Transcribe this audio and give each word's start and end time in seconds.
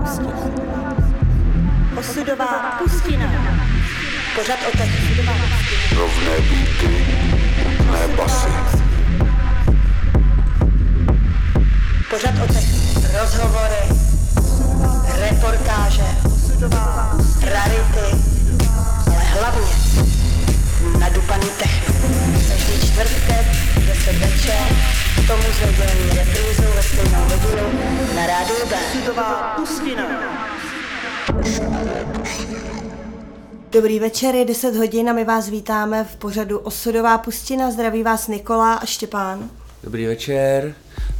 pustina. 0.00 0.32
Osudová 1.96 2.78
pustina. 2.78 3.26
Pořad 4.34 4.58
o. 4.66 4.70
Rovné 5.96 6.36
beaty, 6.40 7.06
ne 7.92 8.08
basy. 8.16 8.48
Pořad 12.10 12.34
o 12.34 12.46
rozhovory, 13.18 13.82
reportáže, 15.20 16.06
rarity, 17.42 18.08
ale 19.06 19.24
hlavně 19.24 19.74
nadupaný 20.98 21.46
technik. 21.58 21.96
Každý 22.48 22.86
čtvrtek, 22.86 23.46
10 23.86 24.18
večer, 24.18 24.66
tomu 25.26 25.42
reprízou 26.16 26.72
ve 26.74 26.82
stejnou 26.82 27.22
hodinu 27.22 27.68
na 28.16 28.26
rádiu 28.26 28.66
B. 28.68 28.76
Osudová 28.76 29.54
pustina. 29.56 30.02
Dobrý 33.72 33.98
večer, 33.98 34.34
je 34.34 34.44
10 34.44 34.76
hodin 34.76 35.10
a 35.10 35.12
my 35.12 35.24
vás 35.24 35.48
vítáme 35.48 36.04
v 36.04 36.16
pořadu 36.16 36.58
Osudová 36.58 37.18
pustina. 37.18 37.70
Zdraví 37.70 38.02
vás 38.02 38.28
Nikola 38.28 38.74
a 38.74 38.86
Štěpán. 38.86 39.50
Dobrý 39.84 40.06
večer. 40.06 40.74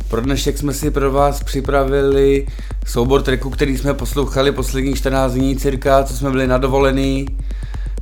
Pro 0.08 0.20
dnešek 0.20 0.58
jsme 0.58 0.74
si 0.74 0.90
pro 0.90 1.12
vás 1.12 1.42
připravili 1.42 2.46
soubor 2.86 3.22
tracků, 3.22 3.50
který 3.50 3.78
jsme 3.78 3.94
poslouchali 3.94 4.52
posledních 4.52 4.96
14 4.96 5.32
dní 5.32 5.56
cirka, 5.56 6.04
co 6.04 6.16
jsme 6.16 6.30
byli 6.30 6.46
na 6.46 6.58
dovolený. 6.58 7.26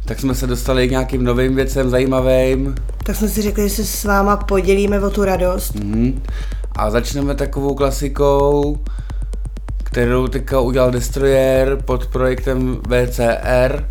Tak 0.09 0.21
jsme 0.21 0.35
se 0.35 0.47
dostali 0.47 0.89
k 0.89 0.91
nějakým 0.91 1.25
novým 1.25 1.55
věcem 1.55 1.91
zajímavým. 1.91 2.75
Tak 3.03 3.17
jsme 3.17 3.29
si 3.29 3.43
řekli, 3.43 3.69
že 3.69 3.75
se 3.75 3.85
s 3.85 4.05
váma 4.05 4.37
podělíme 4.37 5.01
o 5.01 5.11
tu 5.11 5.25
radost. 5.25 5.75
Mhm. 5.75 6.23
A 6.77 6.91
začneme 6.91 7.34
takovou 7.34 7.75
klasikou, 7.75 8.79
kterou 9.84 10.29
teďka 10.29 10.61
udělal 10.61 10.91
Destroyer 10.91 11.77
pod 11.84 12.07
projektem 12.07 12.81
VCR, 12.89 13.84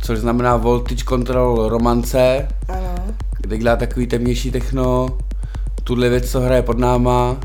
což 0.00 0.18
znamená 0.18 0.56
Voltage 0.56 1.04
Control 1.08 1.68
Romance, 1.68 2.48
Ano. 2.68 2.94
kde 3.40 3.58
dělá 3.58 3.76
takový 3.76 4.06
temnější 4.06 4.50
techno. 4.50 5.08
Tuhle 5.84 6.08
věc, 6.08 6.30
co 6.30 6.40
hraje 6.40 6.62
pod 6.62 6.78
náma, 6.78 7.36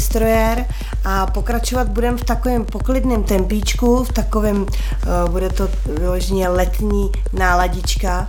Destroyer 0.00 0.64
a 1.04 1.26
pokračovat 1.26 1.88
budeme 1.88 2.16
v 2.16 2.24
takovém 2.24 2.64
poklidném 2.64 3.22
tempíčku, 3.22 4.04
v 4.04 4.12
takovém, 4.12 4.62
uh, 4.62 5.30
bude 5.30 5.48
to 5.48 5.68
vyloženě 5.98 6.48
letní 6.48 7.10
náladička. 7.32 8.28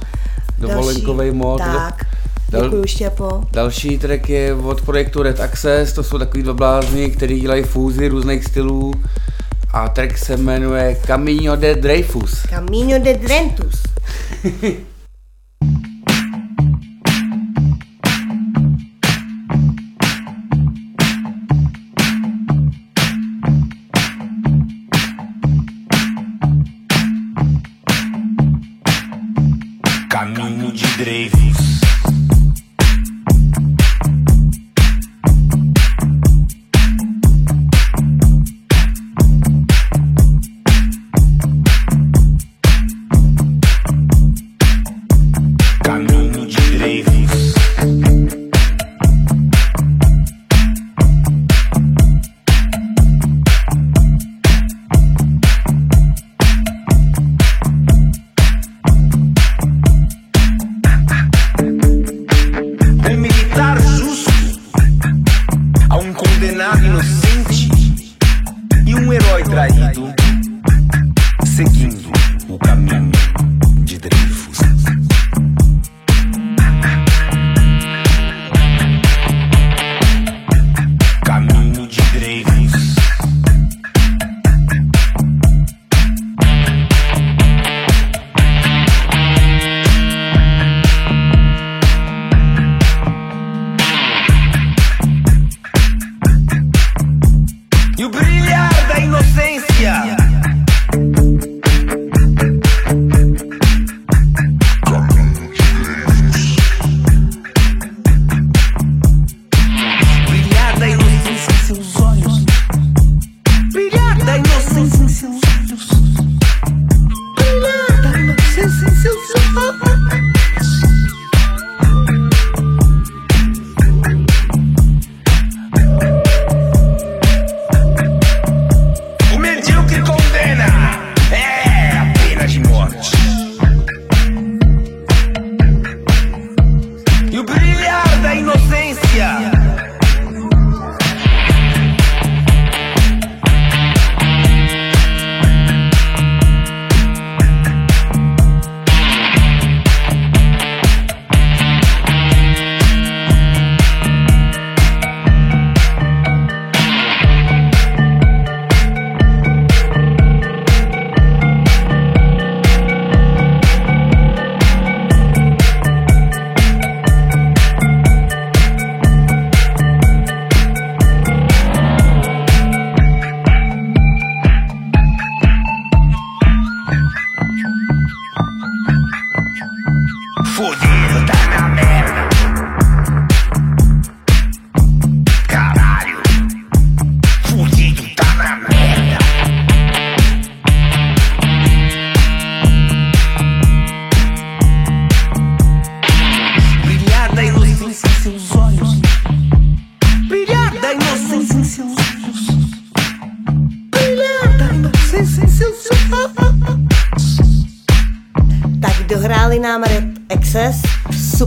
Dovolenkový 0.57 1.31
mod. 1.31 1.57
Tak. 1.57 2.05
Dal- 2.51 2.63
Děkuji, 2.63 2.87
Štěpo. 2.87 3.43
Další 3.51 3.97
track 3.97 4.29
je 4.29 4.53
od 4.53 4.81
projektu 4.81 5.23
Red 5.23 5.39
Access, 5.39 5.93
to 5.93 6.03
jsou 6.03 6.17
takový 6.19 6.43
dva 6.43 6.53
blázni, 6.53 7.09
který 7.11 7.39
dělají 7.39 7.63
fúzi 7.63 8.07
různých 8.07 8.45
stylů 8.45 8.93
a 9.73 9.89
track 9.89 10.17
se 10.17 10.37
jmenuje 10.37 10.97
Camino 11.05 11.55
de 11.55 11.75
Dreyfus. 11.75 12.43
Camino 12.49 12.99
de 12.99 13.13
Drentus. 13.13 13.83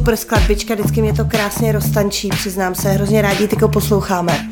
super 0.04 0.16
skladbička, 0.16 0.74
vždycky 0.74 1.02
mě 1.02 1.12
to 1.12 1.24
krásně 1.24 1.72
roztančí, 1.72 2.28
přiznám 2.28 2.74
se, 2.74 2.88
hrozně 2.88 3.22
rádi 3.22 3.48
tyko 3.48 3.68
posloucháme. 3.68 4.48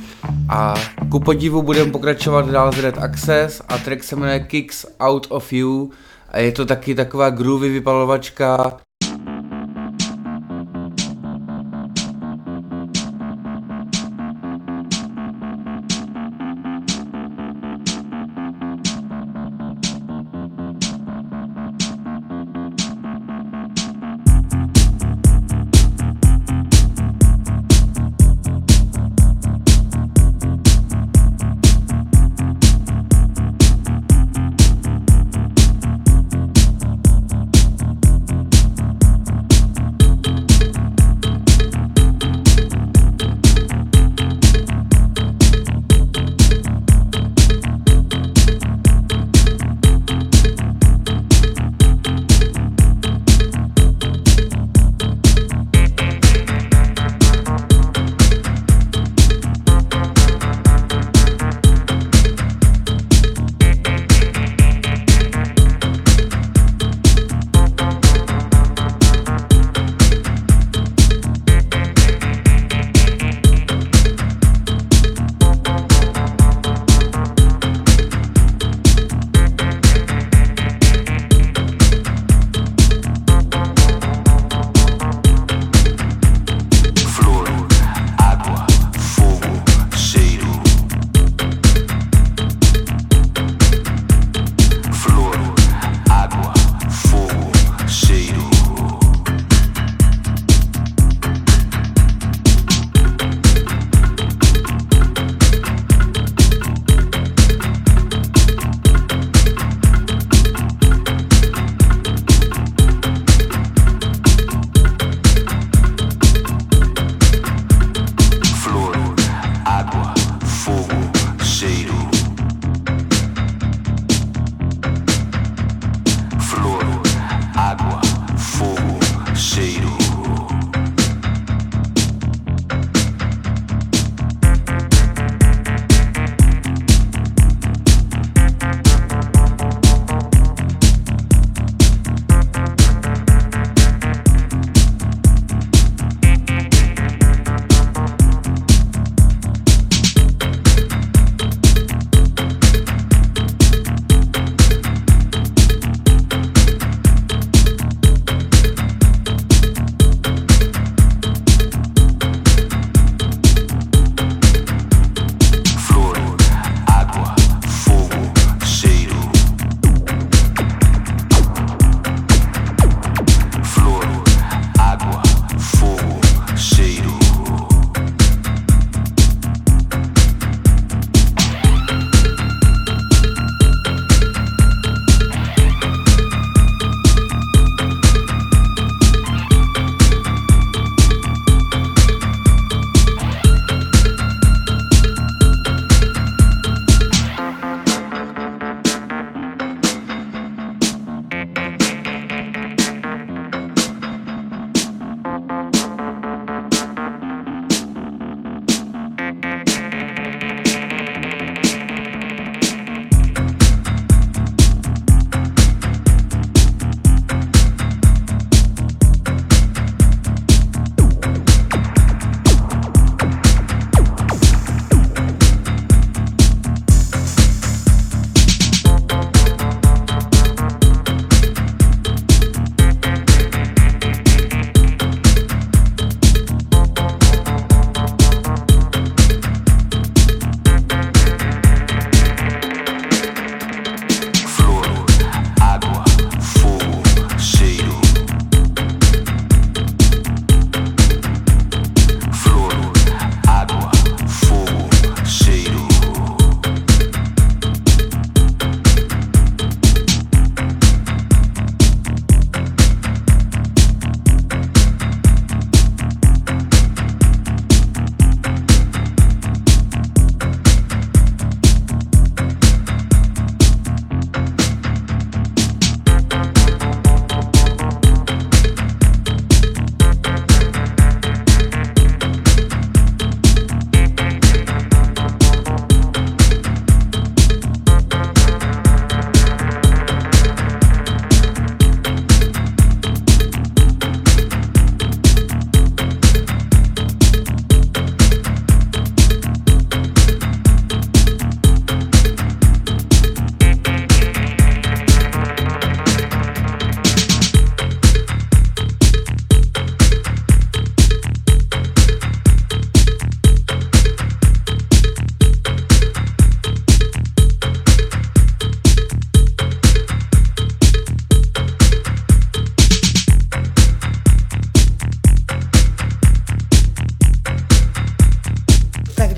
A 0.49 0.75
ku 1.11 1.21
podivu 1.21 1.63
budeme 1.63 1.91
pokračovat 1.91 2.51
dál 2.51 2.73
z 2.73 2.79
Red 2.79 2.99
Access 2.99 3.63
a 3.69 3.79
track 3.79 4.05
se 4.05 4.17
jmenuje 4.17 4.41
Kicks 4.41 4.87
Out 5.01 5.27
of 5.31 5.53
You 5.53 5.91
a 6.29 6.39
je 6.39 6.53
to 6.53 6.67
taky 6.67 6.95
taková 6.95 7.31
groovy 7.31 7.69
vypalovačka. 7.69 8.77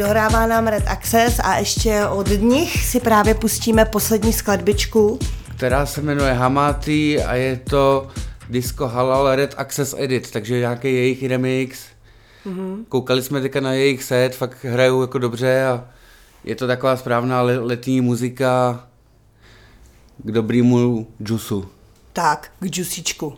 Dohrává 0.04 0.46
nám 0.46 0.66
Red 0.66 0.84
Access 0.86 1.38
a 1.38 1.56
ještě 1.56 2.06
od 2.06 2.28
nich 2.40 2.84
si 2.84 3.00
právě 3.00 3.34
pustíme 3.34 3.84
poslední 3.84 4.32
skladbičku. 4.32 5.18
která 5.56 5.86
se 5.86 6.02
jmenuje 6.02 6.32
Hamaty 6.32 7.22
a 7.22 7.34
je 7.34 7.56
to 7.56 8.08
Disco 8.50 8.86
Halal 8.86 9.34
Red 9.36 9.54
Access 9.56 9.94
Edit, 9.98 10.30
takže 10.30 10.58
nějaký 10.58 10.94
jejich 10.94 11.28
remix. 11.28 11.78
Mm-hmm. 12.46 12.84
Koukali 12.88 13.22
jsme 13.22 13.40
teďka 13.40 13.60
na 13.60 13.72
jejich 13.72 14.02
set, 14.02 14.34
fakt 14.34 14.64
hrajou 14.64 15.00
jako 15.00 15.18
dobře 15.18 15.66
a 15.66 15.84
je 16.44 16.54
to 16.54 16.66
taková 16.66 16.96
správná 16.96 17.42
le- 17.42 17.58
letní 17.58 18.00
muzika 18.00 18.80
k 20.18 20.30
dobrýmu 20.30 21.06
džusu. 21.22 21.68
Tak, 22.12 22.50
k 22.60 22.66
džusíčku. 22.66 23.36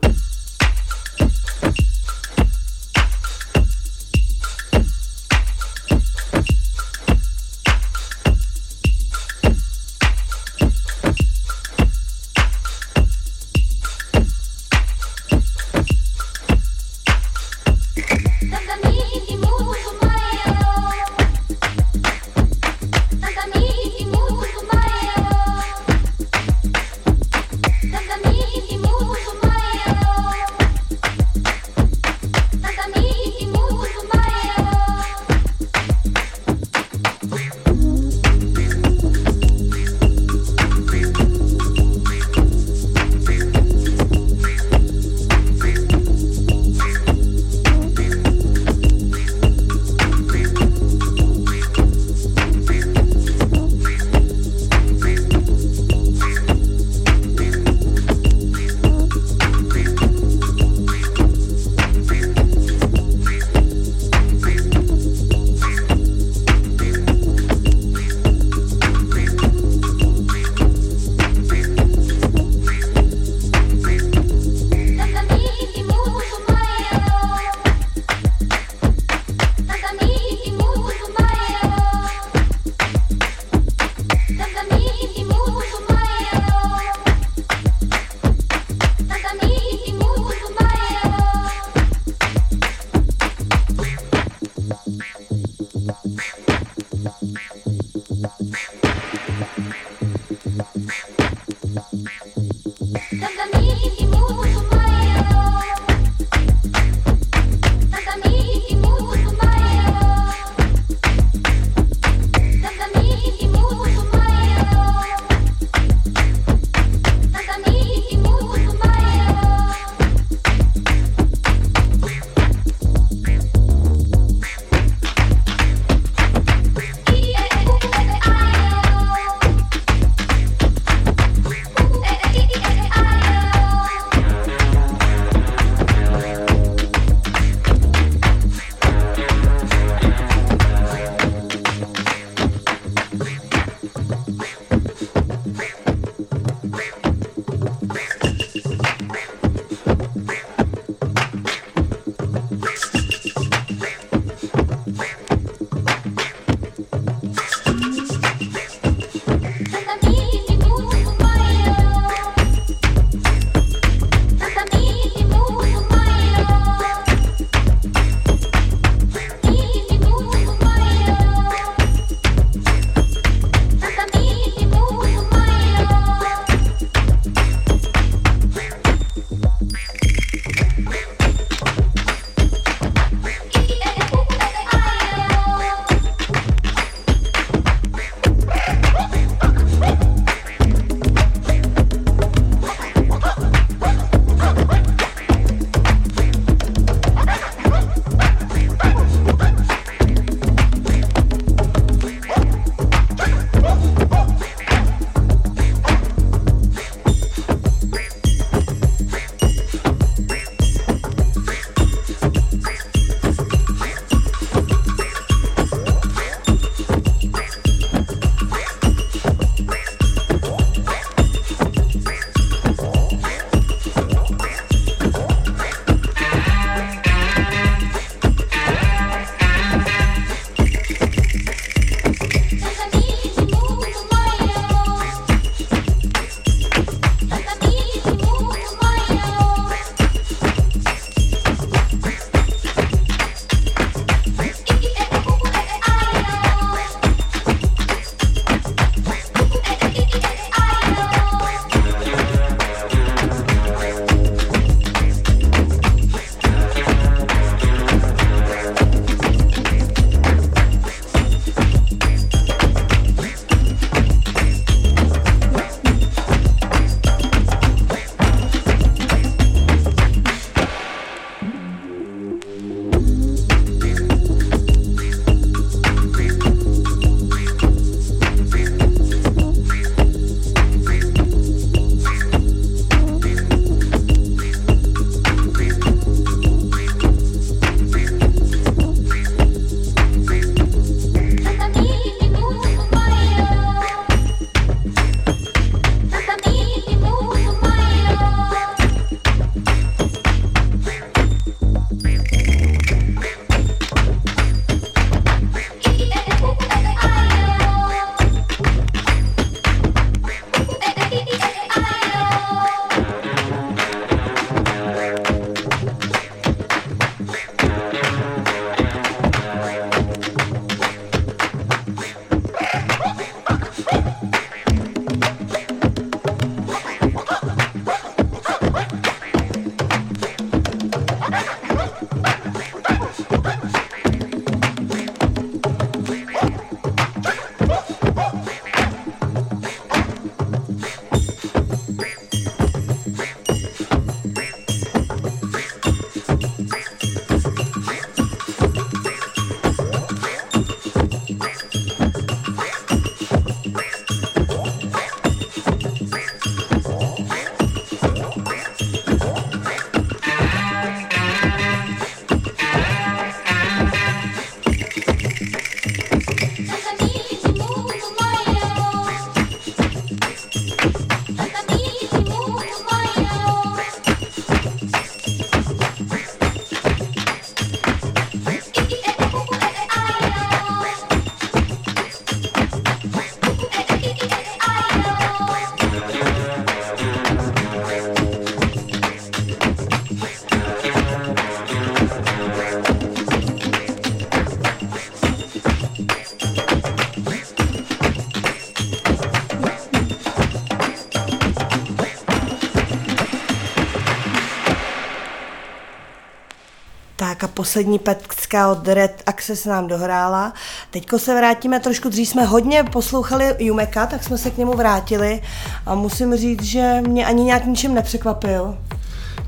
Poslední 407.66 407.98
pecka 407.98 408.68
od 408.68 408.88
Red 408.88 409.22
Access 409.26 409.64
nám 409.64 409.86
dohrála. 409.86 410.52
Teďko 410.90 411.18
se 411.18 411.34
vrátíme 411.34 411.80
trošku, 411.80 412.08
dřív 412.08 412.28
jsme 412.28 412.44
hodně 412.44 412.84
poslouchali 412.84 413.54
Jumeka, 413.58 414.06
tak 414.06 414.24
jsme 414.24 414.38
se 414.38 414.50
k 414.50 414.58
němu 414.58 414.72
vrátili 414.76 415.42
a 415.86 415.94
musím 415.94 416.36
říct, 416.36 416.62
že 416.62 417.02
mě 417.08 417.26
ani 417.26 417.44
nějak 417.44 417.66
ničem 417.66 417.94
nepřekvapil. 417.94 418.74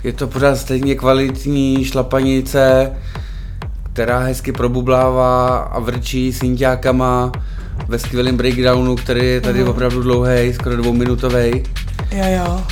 Je 0.05 0.13
to 0.13 0.27
pořád 0.27 0.57
stejně 0.57 0.95
kvalitní 0.95 1.85
šlapanice, 1.85 2.93
která 3.93 4.19
hezky 4.19 4.53
probublává 4.53 5.59
a 5.59 5.79
vrčí 5.79 6.33
synťákama 6.33 7.33
ve 7.89 7.99
skvělém 7.99 8.37
breakdownu, 8.37 8.97
který 8.97 9.27
je 9.27 9.41
tady 9.41 9.65
opravdu 9.65 10.03
dlouhý, 10.03 10.53
skoro 10.55 10.77
dvouminutový. 10.77 11.63
Jo, 12.11 12.25
jo. 12.27 12.63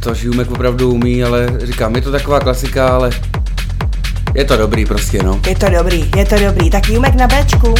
To 0.00 0.12
Jumek 0.22 0.50
opravdu 0.50 0.92
umí, 0.92 1.24
ale 1.24 1.48
říkám, 1.58 1.94
je 1.94 2.02
to 2.02 2.10
taková 2.10 2.40
klasika, 2.40 2.88
ale 2.88 3.10
je 4.38 4.44
to 4.44 4.56
dobrý 4.56 4.86
prostě, 4.86 5.22
no. 5.22 5.40
Je 5.48 5.56
to 5.56 5.66
dobrý, 5.70 6.10
je 6.16 6.26
to 6.26 6.38
dobrý. 6.38 6.70
Tak 6.70 6.88
Jumek 6.88 7.14
na 7.14 7.26
Bčku. 7.26 7.74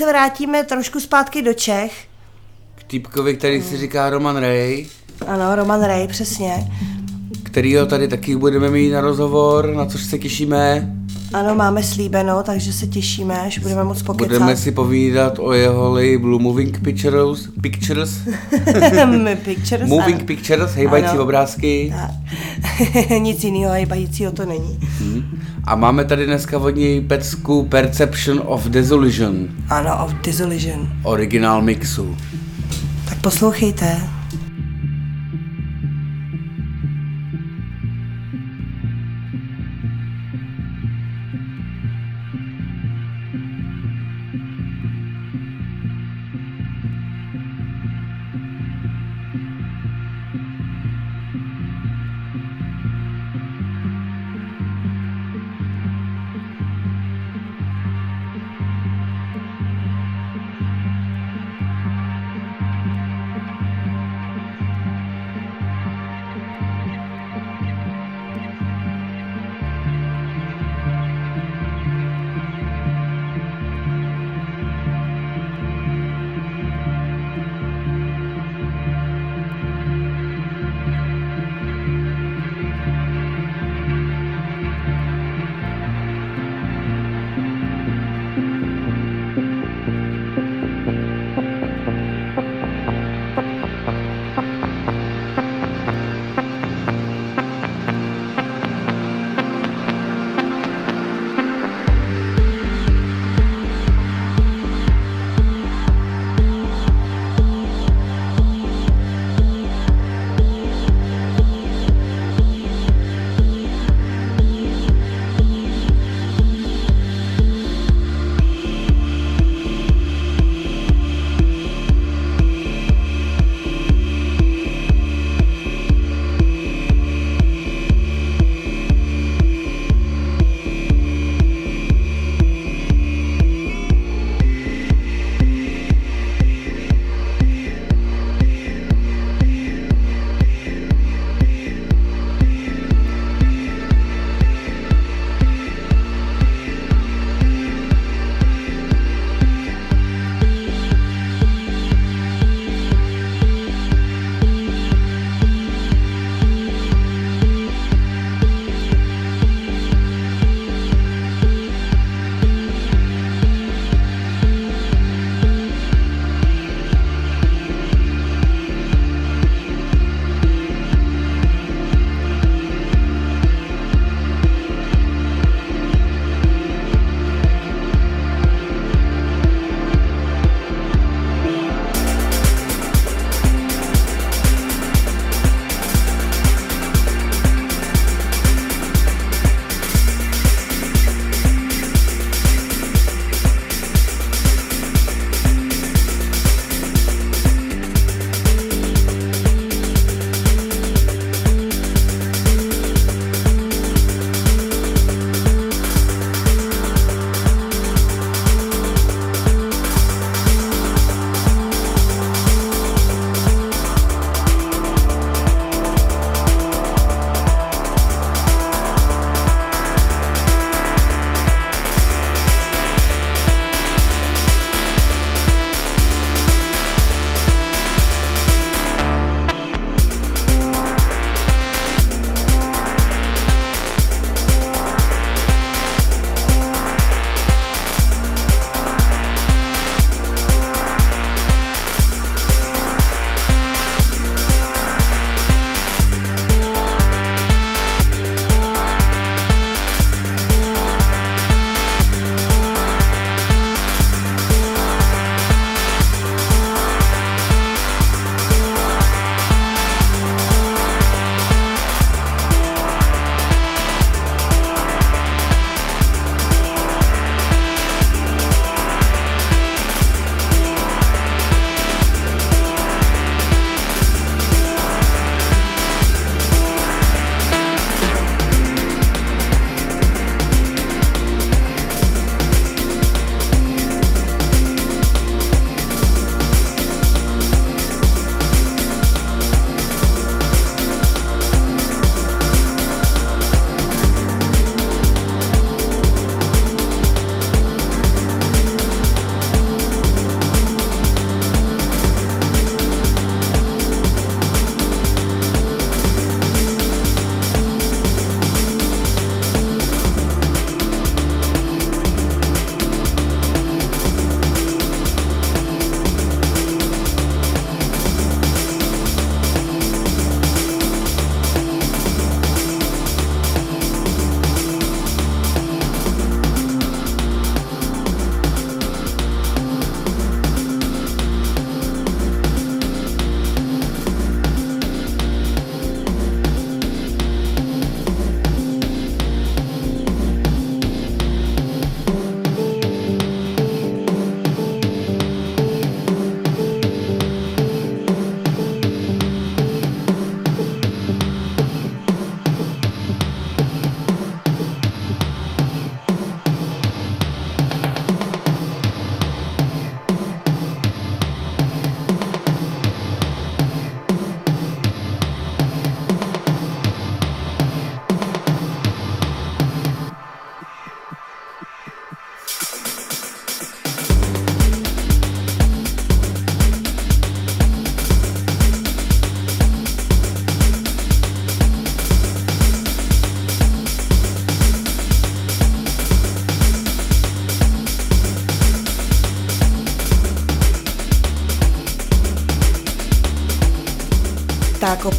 Se 0.00 0.06
vrátíme 0.06 0.64
trošku 0.64 1.00
zpátky 1.00 1.42
do 1.42 1.54
Čech. 1.54 1.92
K 2.74 2.84
týpkovi, 2.84 3.36
který 3.36 3.62
si 3.62 3.76
říká 3.76 4.10
Roman 4.10 4.36
Ray, 4.36 4.86
Ano, 5.26 5.56
Roman 5.56 5.82
Ray, 5.82 6.08
přesně. 6.08 6.54
kterýho 7.42 7.86
tady 7.86 8.08
taky 8.08 8.36
budeme 8.36 8.70
mít 8.70 8.90
na 8.90 9.00
rozhovor, 9.00 9.74
na 9.74 9.86
což 9.86 10.04
se 10.04 10.18
těšíme. 10.18 10.92
Ano, 11.32 11.54
máme 11.54 11.82
slíbeno, 11.82 12.42
takže 12.42 12.72
se 12.72 12.86
těšíme, 12.86 13.40
až 13.40 13.58
budeme 13.58 13.84
moc 13.84 14.02
pokecat. 14.02 14.28
Budeme 14.28 14.56
si 14.56 14.72
povídat 14.72 15.38
o 15.38 15.52
jeho 15.52 15.88
labelu 15.94 16.38
Moving 16.38 16.80
Pictures, 16.80 17.48
Pictures, 17.62 18.10
Pictures, 19.44 19.88
Moving 19.88 20.16
ano. 20.16 20.24
Pictures, 20.26 20.70
hejbající 20.72 21.18
obrázky. 21.18 21.94
Nic 23.18 23.44
jiného 23.44 23.72
hejbajícího 23.72 24.32
to 24.32 24.46
není. 24.46 24.78
A 25.64 25.74
máme 25.76 26.04
tady 26.04 26.26
dneska 26.26 26.58
od 26.58 26.70
něj 26.70 27.00
pecku 27.00 27.64
Perception 27.66 28.42
of 28.44 28.64
Desillusion, 28.66 29.48
Ano, 29.68 30.04
of 30.04 30.14
Disillusion. 30.24 30.88
originál 31.02 31.62
mixu. 31.62 32.16
Tak 33.08 33.18
poslouchejte. 33.20 34.00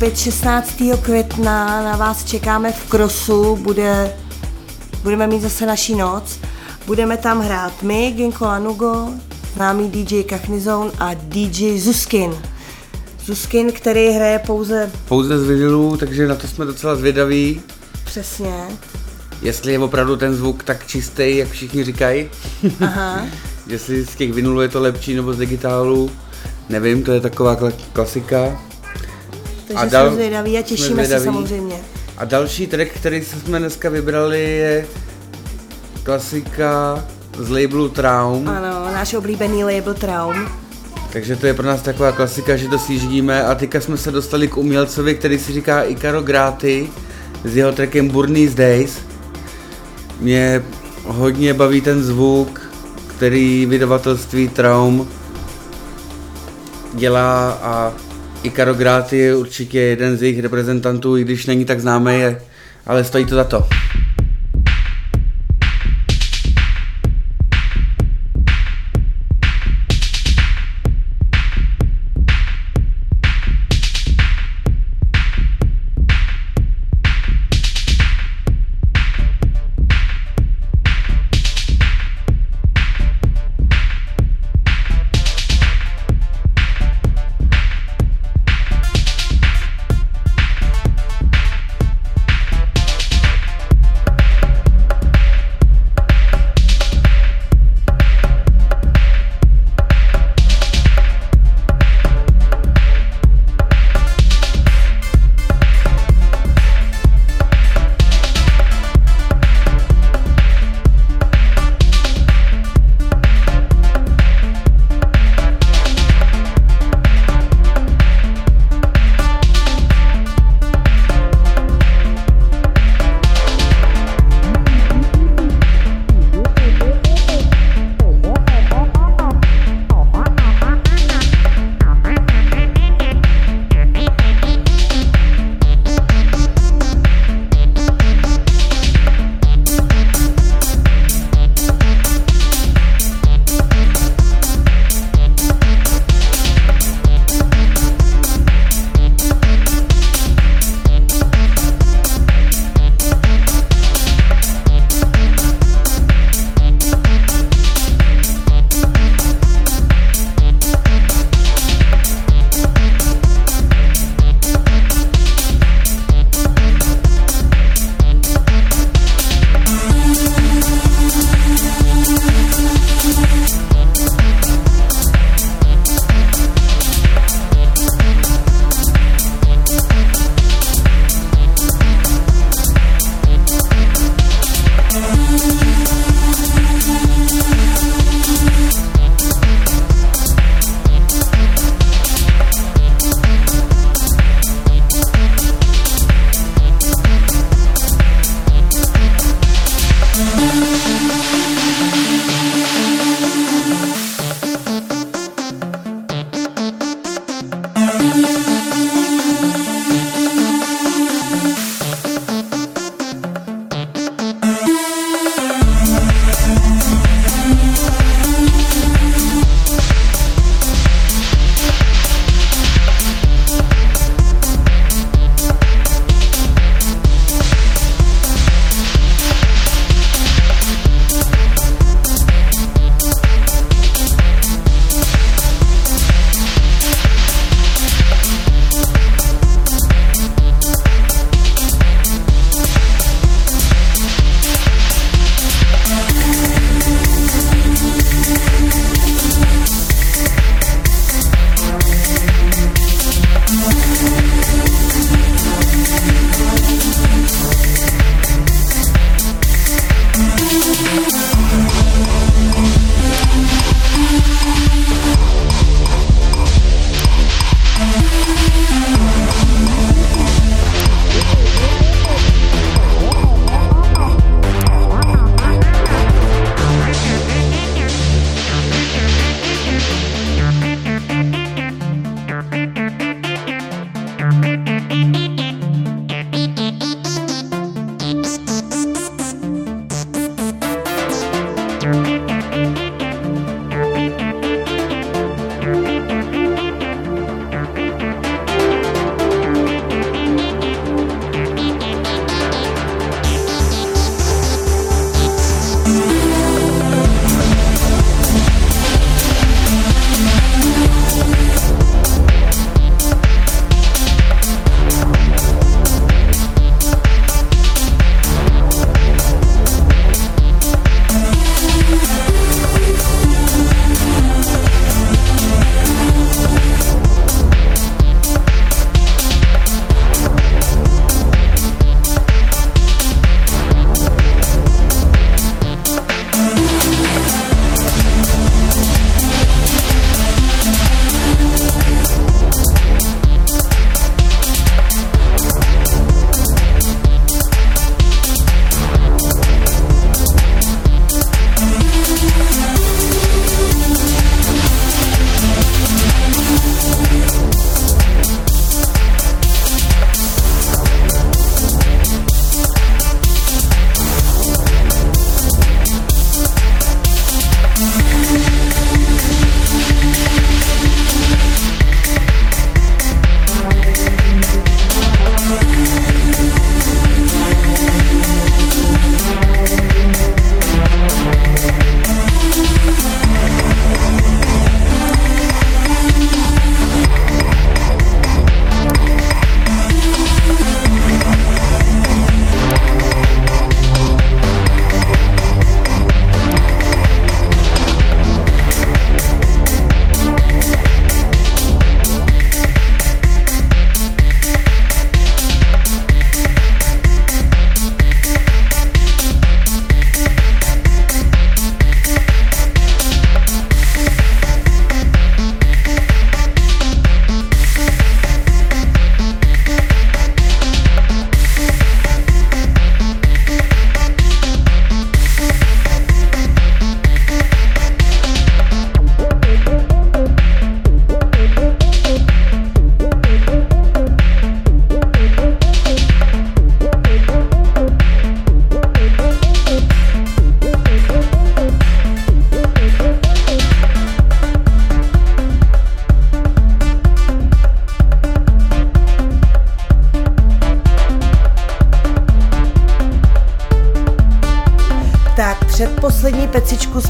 Opět 0.02 0.18
16. 0.18 0.74
května 1.02 1.84
na 1.84 1.98
vás 1.98 2.26
čekáme 2.26 2.72
v 2.72 2.90
Krosu, 2.90 3.56
bude, 3.56 4.14
budeme 5.04 5.28
mít 5.28 5.42
zase 5.42 5.66
naší 5.66 5.96
noc. 5.96 6.40
Budeme 6.86 7.18
tam 7.18 7.42
hrát 7.42 7.84
my, 7.84 8.12
Ginko 8.12 8.46
Lanugo, 8.46 9.08
známý 9.56 9.90
DJ 9.90 10.24
Kachnizone 10.24 10.92
a 11.00 11.14
DJ 11.14 11.80
Zuskin. 11.80 12.34
Zuskin, 13.26 13.72
který 13.72 14.10
hraje 14.10 14.40
pouze 14.40 14.92
Pouze 15.08 15.40
z 15.40 15.48
vinilů, 15.48 15.98
takže 15.98 16.28
na 16.28 16.36
to 16.36 16.48
jsme 16.48 16.66
docela 16.66 16.96
zvědaví. 16.96 17.62
přesně. 18.06 18.64
Jestli 19.42 19.72
je 19.72 19.80
opravdu 19.80 20.16
ten 20.16 20.36
zvuk 20.36 20.64
tak 20.64 20.88
čistý, 20.88 21.38
jak 21.38 21.50
všichni 21.50 21.84
říkají. 21.84 22.30
Aha. 22.82 23.26
Jestli 23.68 24.06
z 24.06 24.16
těch 24.16 24.34
vinilů 24.34 24.62
je 24.62 24.70
to 24.70 24.82
lepší 24.82 25.16
nebo 25.16 25.34
z 25.34 25.38
digitálu. 25.38 26.12
Nevím, 26.70 27.04
to 27.04 27.12
je 27.12 27.22
taková 27.22 27.56
kla- 27.56 27.74
klasika. 27.94 28.71
Takže 29.74 29.86
A 29.88 29.90
dal- 29.90 30.08
jsme 30.08 30.16
zvědaví 30.16 30.58
a 30.58 30.62
těšíme 30.62 31.06
se 31.06 31.20
zvědaví. 31.20 31.26
samozřejmě. 31.26 31.76
A 32.18 32.26
další 32.26 32.68
track, 32.68 32.90
který 32.92 33.24
jsme 33.24 33.60
dneska 33.60 33.90
vybrali, 33.90 34.42
je 34.58 34.86
klasika 36.04 37.04
z 37.38 37.50
labelu 37.50 37.90
Traum. 37.90 38.48
Ano, 38.50 38.92
náš 38.94 39.14
oblíbený 39.14 39.64
label 39.64 39.94
Traum. 39.94 40.48
Takže 41.14 41.36
to 41.36 41.48
je 41.48 41.54
pro 41.54 41.68
nás 41.68 41.82
taková 41.82 42.12
klasika, 42.12 42.56
že 42.56 42.68
to 42.68 42.80
sjíždíme 42.80 43.44
a 43.44 43.56
teďka 43.56 43.82
jsme 43.82 43.98
se 43.98 44.12
dostali 44.12 44.48
k 44.48 44.58
umělcovi, 44.58 45.16
který 45.16 45.40
si 45.40 45.54
říká 45.54 45.84
Ikaro 45.84 46.22
Gráty 46.22 46.90
s 47.44 47.56
jeho 47.56 47.72
trackem 47.72 48.08
Burnies 48.10 48.56
Days. 48.56 48.98
Mě 50.20 50.64
hodně 51.06 51.54
baví 51.54 51.82
ten 51.82 52.04
zvuk, 52.04 52.62
který 53.08 53.66
vydavatelství 53.66 54.48
Traum 54.50 55.08
dělá 56.94 57.52
a 57.52 57.94
Ikaro 58.44 58.74
Gráty 58.74 59.18
je 59.18 59.36
určitě 59.36 59.80
jeden 59.80 60.18
z 60.18 60.22
jejich 60.22 60.40
reprezentantů, 60.40 61.18
i 61.18 61.24
když 61.24 61.46
není 61.46 61.66
tak 61.66 61.80
známý, 61.80 62.22
ale 62.86 63.04
stojí 63.04 63.26
to 63.26 63.36
za 63.36 63.44
to. 63.44 63.68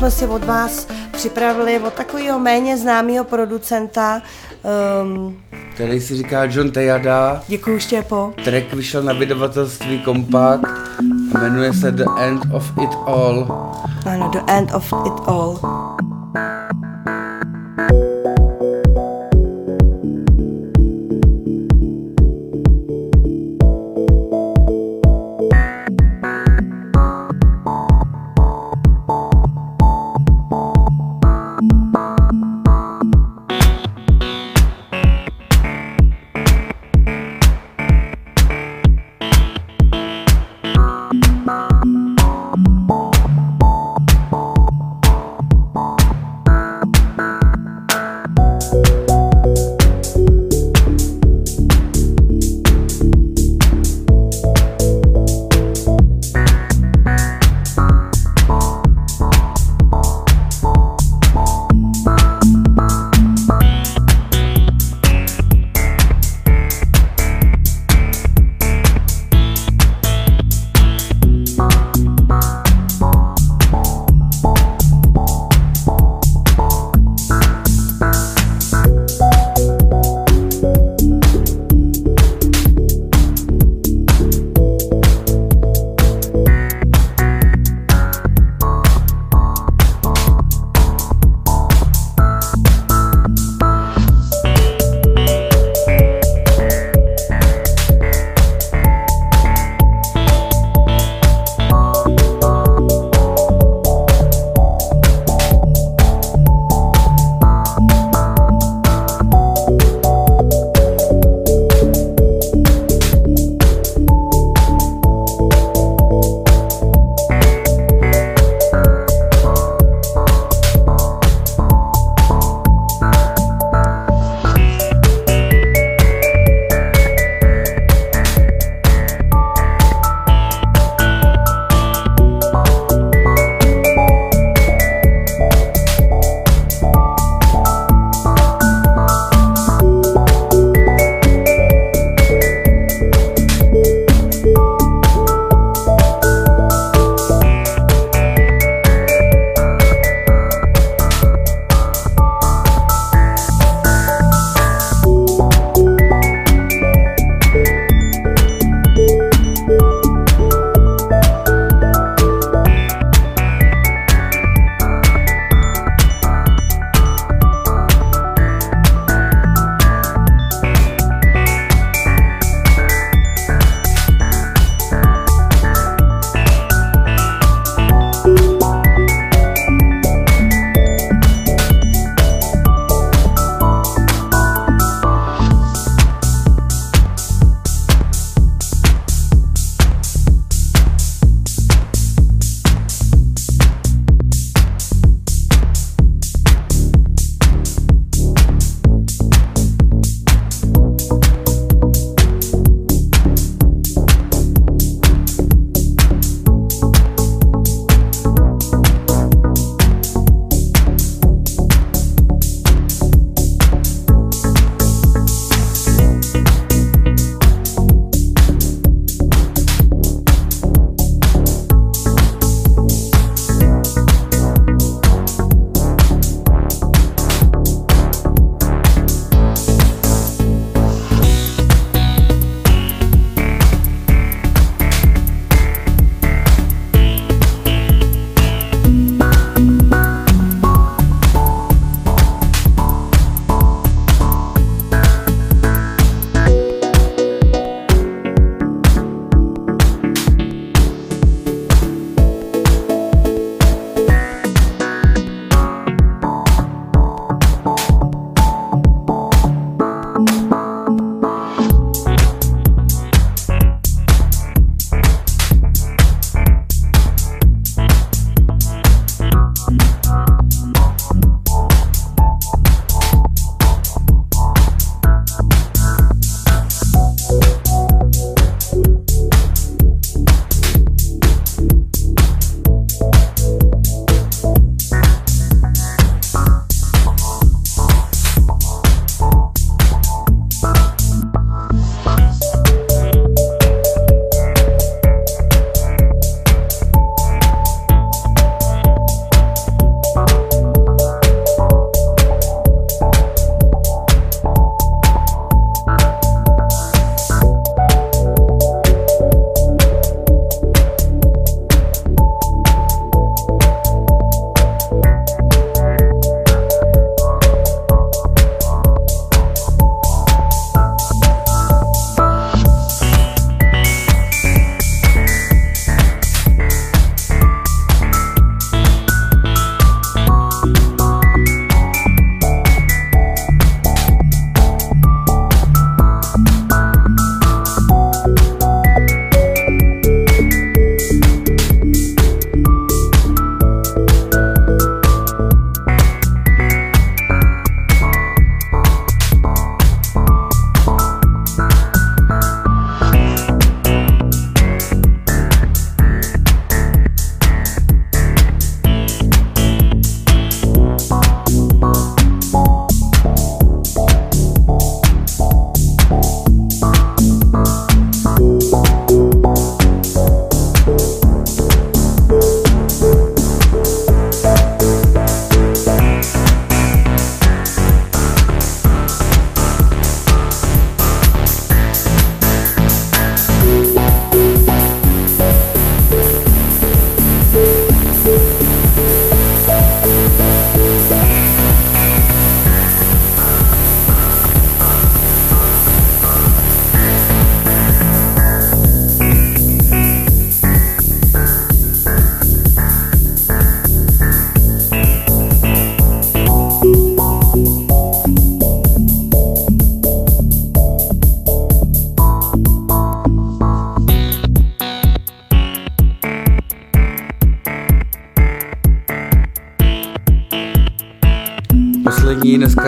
Jsme 0.02 0.12
si 0.12 0.28
od 0.28 0.44
vás 0.44 0.88
připravili 1.12 1.80
od 1.80 1.94
takového 1.94 2.40
méně 2.40 2.78
známého 2.78 3.26
producenta. 3.26 4.22
Um, 5.04 5.38
Který 5.74 6.02
si 6.02 6.16
říká 6.16 6.44
John 6.44 6.72
Tejada. 6.72 7.44
děkuju 7.48 7.80
Štěpo. 7.80 8.34
Track 8.44 8.74
vyšel 8.74 9.04
na 9.04 9.14
vydavatelství 9.14 10.02
Compact 10.06 10.64
a 11.36 11.40
jmenuje 11.40 11.74
se 11.74 11.92
The 11.92 12.06
End 12.20 12.42
of 12.54 12.72
It 12.84 12.90
All. 13.06 13.48
Ano, 14.06 14.30
The 14.34 14.40
End 14.48 14.74
of 14.74 14.94
It 15.06 15.28
All. 15.28 15.81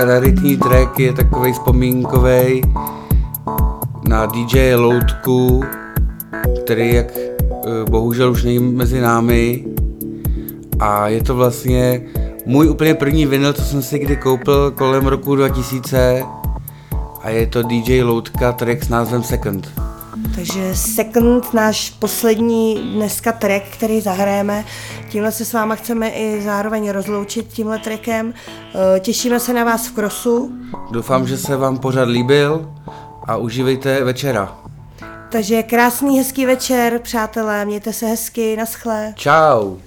Raritní 0.04 0.58
track 0.58 1.00
je 1.00 1.14
takový 1.14 1.54
vzpomínkový 1.54 2.62
na 4.08 4.26
DJ 4.26 4.76
Loutku, 4.76 5.64
který 6.64 6.94
jak 6.94 7.18
eh, 7.18 7.30
bohužel 7.90 8.32
už 8.32 8.44
není 8.44 8.60
mezi 8.60 9.02
námi. 9.02 9.66
A 10.80 11.08
je 11.08 11.24
to 11.24 11.36
vlastně 11.36 12.02
můj 12.46 12.70
úplně 12.70 12.94
první 12.94 13.26
vinyl, 13.26 13.54
co 13.54 13.62
jsem 13.62 13.82
si 13.82 14.00
kdy 14.00 14.16
koupil 14.16 14.72
kolem 14.72 15.08
roku 15.08 15.36
2000 15.36 16.24
a 17.22 17.30
je 17.30 17.48
to 17.48 17.64
DJ 17.64 18.04
Loutka 18.04 18.52
track 18.52 18.84
s 18.84 18.90
názvem 18.90 19.24
Second. 19.24 19.93
Takže 20.36 20.76
Second, 20.76 21.54
náš 21.54 21.90
poslední 21.90 22.76
dneska 22.96 23.32
track, 23.32 23.64
který 23.74 24.02
zahrajeme. 24.02 24.66
Tímhle 25.10 25.32
se 25.32 25.46
s 25.46 25.54
váma 25.54 25.76
chceme 25.76 26.10
i 26.10 26.42
zároveň 26.42 26.90
rozloučit 26.90 27.48
tímhle 27.48 27.80
trackem. 27.80 28.34
Eh, 28.96 29.00
Těšíme 29.00 29.40
se 29.40 29.54
na 29.54 29.64
vás 29.64 29.88
v 29.88 29.92
krosu, 29.94 30.52
Doufám, 30.92 31.28
že 31.28 31.38
se 31.38 31.58
vám 31.58 31.78
pořád 31.78 32.08
líbil 32.08 32.74
a 33.28 33.38
užívejte 33.38 34.04
večera. 34.04 34.58
takže 35.32 35.64
krásný, 35.64 36.18
hezký 36.18 36.46
večer, 36.46 37.00
přátelé, 37.00 37.66
mějte 37.66 37.94
se 37.94 38.06
hezky, 38.06 38.56
naschle. 38.56 39.14
Ciao. 39.18 39.78